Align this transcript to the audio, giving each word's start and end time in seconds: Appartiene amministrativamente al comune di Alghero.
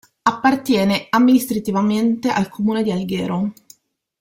Appartiene 0.23 1.05
amministrativamente 1.11 2.29
al 2.31 2.49
comune 2.49 2.81
di 2.81 2.89
Alghero. 2.91 3.53